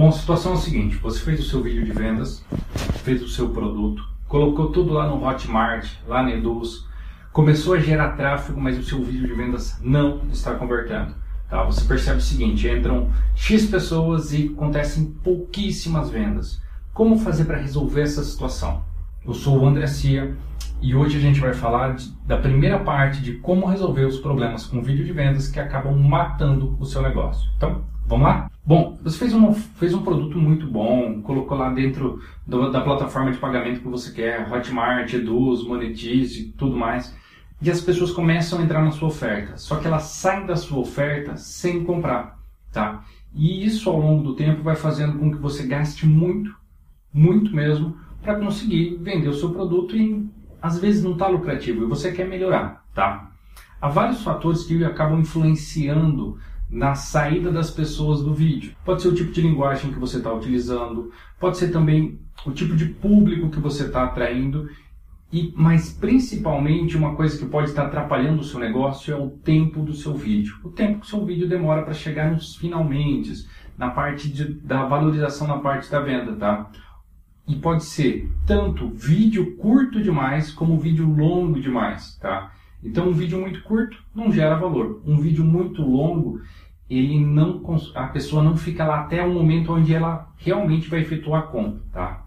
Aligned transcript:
Bom, 0.00 0.08
a 0.08 0.12
situação 0.12 0.52
é 0.52 0.54
a 0.54 0.58
seguinte: 0.58 0.96
você 0.96 1.20
fez 1.20 1.40
o 1.40 1.42
seu 1.42 1.62
vídeo 1.62 1.84
de 1.84 1.92
vendas, 1.92 2.42
fez 3.04 3.22
o 3.22 3.28
seu 3.28 3.50
produto, 3.50 4.02
colocou 4.26 4.72
tudo 4.72 4.94
lá 4.94 5.06
no 5.06 5.22
Hotmart, 5.22 5.92
lá 6.08 6.22
na 6.22 6.32
Eduz, 6.32 6.86
começou 7.34 7.74
a 7.74 7.78
gerar 7.78 8.16
tráfego, 8.16 8.58
mas 8.58 8.78
o 8.78 8.82
seu 8.82 9.04
vídeo 9.04 9.28
de 9.28 9.34
vendas 9.34 9.78
não 9.82 10.22
está 10.32 10.54
convertendo. 10.54 11.14
Tá? 11.50 11.62
Você 11.64 11.84
percebe 11.84 12.16
o 12.16 12.22
seguinte: 12.22 12.66
entram 12.66 13.10
X 13.34 13.66
pessoas 13.66 14.32
e 14.32 14.50
acontecem 14.56 15.04
pouquíssimas 15.22 16.08
vendas. 16.08 16.62
Como 16.94 17.18
fazer 17.18 17.44
para 17.44 17.58
resolver 17.58 18.00
essa 18.00 18.24
situação? 18.24 18.82
Eu 19.22 19.34
sou 19.34 19.58
o 19.58 19.66
André 19.66 19.86
Cia 19.86 20.34
e 20.82 20.94
hoje 20.94 21.18
a 21.18 21.20
gente 21.20 21.40
vai 21.40 21.52
falar 21.52 21.94
de, 21.94 22.10
da 22.26 22.38
primeira 22.38 22.78
parte 22.78 23.20
de 23.20 23.34
como 23.34 23.66
resolver 23.66 24.04
os 24.04 24.18
problemas 24.18 24.66
com 24.66 24.82
vídeo 24.82 25.04
de 25.04 25.12
vendas 25.12 25.48
que 25.48 25.60
acabam 25.60 25.96
matando 25.96 26.76
o 26.80 26.86
seu 26.86 27.02
negócio. 27.02 27.50
Então, 27.56 27.84
vamos 28.06 28.26
lá? 28.26 28.50
Bom, 28.64 28.98
você 29.02 29.18
fez 29.18 29.34
um, 29.34 29.52
fez 29.52 29.92
um 29.92 30.02
produto 30.02 30.38
muito 30.38 30.66
bom, 30.66 31.20
colocou 31.22 31.56
lá 31.56 31.70
dentro 31.70 32.22
do, 32.46 32.70
da 32.70 32.80
plataforma 32.80 33.30
de 33.32 33.38
pagamento 33.38 33.80
que 33.80 33.88
você 33.88 34.12
quer, 34.12 34.50
Hotmart, 34.50 35.12
Eduz, 35.12 35.62
Monetize 35.64 36.54
tudo 36.56 36.76
mais, 36.76 37.14
e 37.60 37.70
as 37.70 37.80
pessoas 37.80 38.10
começam 38.10 38.58
a 38.58 38.62
entrar 38.62 38.82
na 38.82 38.90
sua 38.90 39.08
oferta, 39.08 39.56
só 39.56 39.76
que 39.76 39.86
elas 39.86 40.04
saem 40.04 40.46
da 40.46 40.56
sua 40.56 40.78
oferta 40.78 41.36
sem 41.36 41.84
comprar, 41.84 42.38
tá? 42.72 43.04
E 43.34 43.64
isso 43.64 43.90
ao 43.90 44.00
longo 44.00 44.22
do 44.22 44.34
tempo 44.34 44.62
vai 44.62 44.76
fazendo 44.76 45.18
com 45.18 45.30
que 45.30 45.38
você 45.38 45.66
gaste 45.66 46.06
muito, 46.06 46.54
muito 47.12 47.54
mesmo, 47.54 47.96
para 48.22 48.38
conseguir 48.38 48.96
vender 49.00 49.28
o 49.28 49.34
seu 49.34 49.50
produto 49.50 49.96
e 49.96 50.28
às 50.60 50.78
vezes 50.78 51.02
não 51.02 51.12
está 51.12 51.26
lucrativo 51.28 51.84
e 51.84 51.88
você 51.88 52.12
quer 52.12 52.28
melhorar, 52.28 52.84
tá? 52.94 53.30
Há 53.80 53.88
vários 53.88 54.22
fatores 54.22 54.64
que 54.64 54.84
acabam 54.84 55.20
influenciando 55.20 56.38
na 56.70 56.94
saída 56.94 57.50
das 57.50 57.70
pessoas 57.70 58.22
do 58.22 58.32
vídeo. 58.32 58.74
Pode 58.84 59.02
ser 59.02 59.08
o 59.08 59.14
tipo 59.14 59.32
de 59.32 59.40
linguagem 59.40 59.92
que 59.92 59.98
você 59.98 60.18
está 60.18 60.32
utilizando, 60.32 61.10
pode 61.38 61.58
ser 61.58 61.72
também 61.72 62.20
o 62.46 62.52
tipo 62.52 62.76
de 62.76 62.86
público 62.86 63.50
que 63.50 63.58
você 63.58 63.86
está 63.86 64.04
atraindo, 64.04 64.68
e 65.32 65.52
mas 65.56 65.92
principalmente 65.92 66.96
uma 66.96 67.14
coisa 67.14 67.38
que 67.38 67.46
pode 67.46 67.70
estar 67.70 67.86
atrapalhando 67.86 68.40
o 68.40 68.44
seu 68.44 68.58
negócio 68.58 69.14
é 69.14 69.16
o 69.16 69.30
tempo 69.30 69.82
do 69.82 69.94
seu 69.94 70.14
vídeo. 70.14 70.58
O 70.64 70.70
tempo 70.70 71.00
que 71.00 71.06
o 71.06 71.08
seu 71.08 71.24
vídeo 71.24 71.48
demora 71.48 71.82
para 71.82 71.94
chegar 71.94 72.30
nos 72.30 72.56
finalmente, 72.56 73.46
na 73.78 73.90
parte 73.90 74.28
de, 74.28 74.54
da 74.54 74.84
valorização 74.84 75.46
na 75.46 75.58
parte 75.58 75.90
da 75.90 76.00
venda, 76.00 76.34
tá? 76.34 76.70
E 77.50 77.56
pode 77.56 77.82
ser 77.82 78.30
tanto 78.46 78.86
vídeo 78.90 79.56
curto 79.56 80.00
demais 80.00 80.52
como 80.52 80.78
vídeo 80.78 81.04
longo 81.04 81.60
demais, 81.60 82.16
tá? 82.18 82.52
Então 82.80 83.08
um 83.08 83.12
vídeo 83.12 83.40
muito 83.40 83.60
curto 83.64 84.00
não 84.14 84.30
gera 84.30 84.54
valor. 84.54 85.02
Um 85.04 85.18
vídeo 85.18 85.44
muito 85.44 85.82
longo, 85.82 86.40
ele 86.88 87.18
não 87.18 87.60
a 87.96 88.06
pessoa 88.06 88.40
não 88.40 88.56
fica 88.56 88.86
lá 88.86 89.00
até 89.00 89.20
o 89.24 89.34
momento 89.34 89.72
onde 89.72 89.92
ela 89.92 90.32
realmente 90.36 90.88
vai 90.88 91.00
efetuar 91.00 91.42
a 91.42 91.46
compra, 91.48 91.80
tá? 91.92 92.24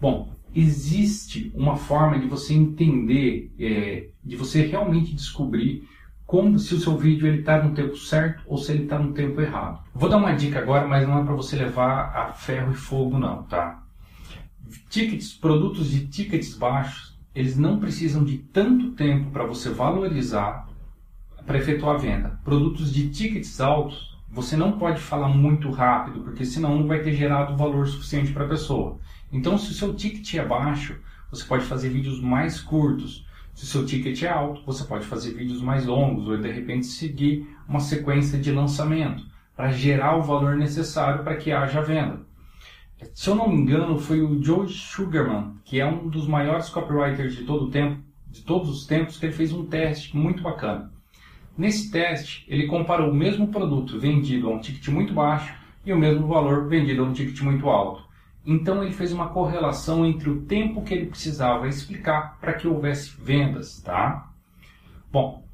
Bom, 0.00 0.32
existe 0.52 1.52
uma 1.54 1.76
forma 1.76 2.18
de 2.18 2.26
você 2.26 2.52
entender, 2.52 3.54
é, 3.60 4.08
de 4.24 4.34
você 4.34 4.66
realmente 4.66 5.14
descobrir 5.14 5.88
como 6.26 6.58
se 6.58 6.74
o 6.74 6.80
seu 6.80 6.96
vídeo 6.96 7.28
ele 7.28 7.40
está 7.40 7.62
no 7.62 7.76
tempo 7.76 7.96
certo 7.96 8.42
ou 8.48 8.58
se 8.58 8.72
ele 8.72 8.82
está 8.82 8.98
no 8.98 9.12
tempo 9.12 9.40
errado. 9.40 9.84
Vou 9.94 10.08
dar 10.08 10.16
uma 10.16 10.32
dica 10.32 10.58
agora, 10.58 10.88
mas 10.88 11.06
não 11.06 11.20
é 11.20 11.24
para 11.24 11.34
você 11.36 11.54
levar 11.54 12.12
a 12.16 12.32
ferro 12.32 12.72
e 12.72 12.74
fogo 12.74 13.20
não, 13.20 13.44
tá? 13.44 13.81
Tickets, 14.88 15.32
produtos 15.32 15.90
de 15.90 16.06
tickets 16.06 16.54
baixos, 16.54 17.18
eles 17.34 17.56
não 17.56 17.78
precisam 17.78 18.24
de 18.24 18.38
tanto 18.38 18.90
tempo 18.92 19.30
para 19.30 19.46
você 19.46 19.70
valorizar 19.70 20.68
para 21.46 21.58
efetuar 21.58 21.96
a 21.96 21.98
venda. 21.98 22.40
Produtos 22.44 22.92
de 22.92 23.08
tickets 23.08 23.60
altos, 23.60 24.16
você 24.28 24.56
não 24.56 24.78
pode 24.78 25.00
falar 25.00 25.28
muito 25.28 25.70
rápido, 25.70 26.20
porque 26.20 26.44
senão 26.44 26.78
não 26.78 26.86
vai 26.86 27.00
ter 27.00 27.14
gerado 27.14 27.56
valor 27.56 27.86
suficiente 27.86 28.32
para 28.32 28.44
a 28.44 28.48
pessoa. 28.48 28.98
Então, 29.32 29.58
se 29.58 29.70
o 29.70 29.74
seu 29.74 29.94
ticket 29.94 30.34
é 30.34 30.44
baixo, 30.44 30.96
você 31.30 31.44
pode 31.44 31.64
fazer 31.64 31.88
vídeos 31.88 32.20
mais 32.20 32.60
curtos. 32.60 33.26
Se 33.54 33.64
o 33.64 33.66
seu 33.66 33.84
ticket 33.84 34.22
é 34.22 34.28
alto, 34.28 34.62
você 34.64 34.84
pode 34.84 35.04
fazer 35.04 35.34
vídeos 35.34 35.60
mais 35.60 35.84
longos 35.84 36.28
ou 36.28 36.36
de 36.36 36.50
repente 36.50 36.86
seguir 36.86 37.46
uma 37.68 37.80
sequência 37.80 38.38
de 38.38 38.50
lançamento 38.50 39.24
para 39.56 39.70
gerar 39.70 40.16
o 40.16 40.22
valor 40.22 40.56
necessário 40.56 41.22
para 41.24 41.36
que 41.36 41.52
haja 41.52 41.82
venda 41.82 42.20
se 43.14 43.28
eu 43.28 43.34
não 43.34 43.48
me 43.48 43.56
engano, 43.56 43.98
foi 43.98 44.20
o 44.20 44.42
Joe 44.42 44.68
Sugarman, 44.68 45.56
que 45.64 45.80
é 45.80 45.86
um 45.86 46.08
dos 46.08 46.26
maiores 46.26 46.68
copywriters 46.68 47.34
de 47.34 47.44
todo 47.44 47.66
o 47.66 47.70
tempo, 47.70 48.00
de 48.28 48.42
todos 48.42 48.70
os 48.70 48.86
tempos, 48.86 49.18
que 49.18 49.26
ele 49.26 49.32
fez 49.32 49.52
um 49.52 49.66
teste 49.66 50.16
muito 50.16 50.42
bacana. 50.42 50.90
Nesse 51.56 51.90
teste, 51.90 52.46
ele 52.48 52.66
comparou 52.66 53.10
o 53.10 53.14
mesmo 53.14 53.48
produto 53.48 53.98
vendido 53.98 54.48
a 54.48 54.54
um 54.54 54.60
ticket 54.60 54.88
muito 54.88 55.12
baixo 55.12 55.54
e 55.84 55.92
o 55.92 55.98
mesmo 55.98 56.26
valor 56.26 56.68
vendido 56.68 57.02
a 57.02 57.06
um 57.06 57.12
ticket 57.12 57.40
muito 57.42 57.68
alto. 57.68 58.02
Então 58.44 58.82
ele 58.82 58.92
fez 58.92 59.12
uma 59.12 59.28
correlação 59.28 60.04
entre 60.04 60.28
o 60.28 60.42
tempo 60.42 60.82
que 60.82 60.94
ele 60.94 61.06
precisava 61.06 61.68
explicar 61.68 62.38
para 62.40 62.54
que 62.54 62.66
houvesse 62.66 63.14
vendas, 63.20 63.80
tá? 63.80 64.30
Bom, 65.12 65.44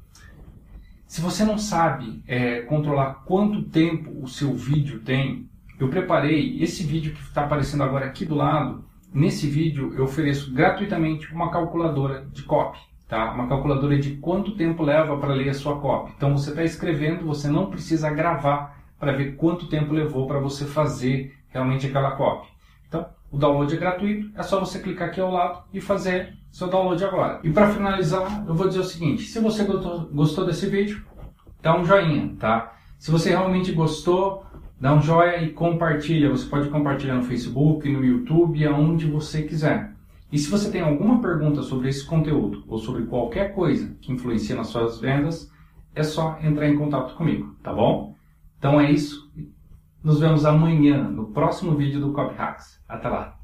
se 1.05 1.21
você 1.21 1.43
não 1.43 1.57
sabe 1.57 2.23
é, 2.27 2.61
controlar 2.61 3.25
quanto 3.25 3.63
tempo 3.63 4.23
o 4.23 4.27
seu 4.27 4.55
vídeo 4.55 5.01
tem, 5.01 5.49
eu 5.79 5.87
preparei 5.87 6.61
esse 6.61 6.83
vídeo 6.83 7.13
que 7.13 7.21
está 7.21 7.45
aparecendo 7.45 7.83
agora 7.83 8.05
aqui 8.05 8.25
do 8.25 8.35
lado. 8.35 8.83
Nesse 9.13 9.47
vídeo 9.47 9.93
eu 9.95 10.03
ofereço 10.03 10.53
gratuitamente 10.53 11.33
uma 11.33 11.49
calculadora 11.49 12.27
de 12.31 12.43
copy, 12.43 12.77
tá? 13.07 13.31
Uma 13.31 13.47
calculadora 13.47 13.97
de 13.97 14.17
quanto 14.17 14.55
tempo 14.55 14.83
leva 14.83 15.17
para 15.17 15.33
ler 15.33 15.49
a 15.49 15.53
sua 15.53 15.79
copy. 15.79 16.11
Então 16.15 16.37
você 16.37 16.49
está 16.49 16.63
escrevendo, 16.63 17.25
você 17.25 17.47
não 17.47 17.67
precisa 17.67 18.09
gravar 18.09 18.77
para 18.99 19.13
ver 19.13 19.35
quanto 19.37 19.67
tempo 19.67 19.93
levou 19.93 20.27
para 20.27 20.39
você 20.39 20.65
fazer 20.65 21.33
realmente 21.47 21.87
aquela 21.87 22.11
copy. 22.11 22.47
Então, 22.87 23.07
o 23.31 23.37
download 23.37 23.73
é 23.73 23.77
gratuito, 23.77 24.29
é 24.35 24.43
só 24.43 24.59
você 24.59 24.79
clicar 24.79 25.07
aqui 25.07 25.21
ao 25.21 25.31
lado 25.31 25.63
e 25.73 25.79
fazer 25.79 26.37
seu 26.51 26.67
download 26.67 27.03
agora. 27.03 27.39
E 27.43 27.49
para 27.49 27.69
finalizar, 27.69 28.43
eu 28.47 28.53
vou 28.53 28.67
dizer 28.67 28.79
o 28.79 28.83
seguinte: 28.83 29.23
se 29.23 29.39
você 29.39 29.63
gostou, 29.63 30.09
gostou 30.11 30.45
desse 30.45 30.67
vídeo, 30.67 31.05
dá 31.61 31.77
um 31.77 31.85
joinha, 31.85 32.35
tá? 32.39 32.73
Se 32.97 33.11
você 33.11 33.29
realmente 33.29 33.71
gostou, 33.71 34.45
Dá 34.79 34.93
um 34.93 35.01
joia 35.01 35.43
e 35.43 35.51
compartilha. 35.51 36.29
Você 36.29 36.47
pode 36.47 36.69
compartilhar 36.69 37.15
no 37.15 37.23
Facebook, 37.23 37.87
no 37.89 38.03
YouTube, 38.03 38.65
aonde 38.65 39.07
você 39.07 39.43
quiser. 39.43 39.93
E 40.31 40.37
se 40.37 40.49
você 40.49 40.71
tem 40.71 40.81
alguma 40.81 41.21
pergunta 41.21 41.61
sobre 41.63 41.89
esse 41.89 42.05
conteúdo 42.05 42.63
ou 42.67 42.77
sobre 42.77 43.03
qualquer 43.03 43.53
coisa 43.53 43.95
que 43.99 44.11
influencia 44.11 44.55
nas 44.55 44.67
suas 44.67 44.99
vendas, 44.99 45.51
é 45.93 46.03
só 46.03 46.37
entrar 46.41 46.69
em 46.69 46.77
contato 46.77 47.15
comigo, 47.15 47.55
tá 47.61 47.73
bom? 47.73 48.15
Então 48.57 48.79
é 48.79 48.89
isso. 48.89 49.29
Nos 50.01 50.19
vemos 50.19 50.45
amanhã 50.45 51.03
no 51.03 51.31
próximo 51.31 51.75
vídeo 51.75 51.99
do 51.99 52.13
Copy 52.13 52.35
Hacks. 52.37 52.81
Até 52.87 53.09
lá! 53.09 53.37